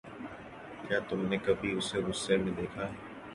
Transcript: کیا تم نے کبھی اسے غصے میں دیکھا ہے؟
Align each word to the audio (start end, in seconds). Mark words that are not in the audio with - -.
کیا 0.85 0.99
تم 1.09 1.19
نے 1.29 1.37
کبھی 1.45 1.69
اسے 1.77 1.97
غصے 2.05 2.35
میں 2.37 2.53
دیکھا 2.57 2.81
ہے؟ 2.87 2.93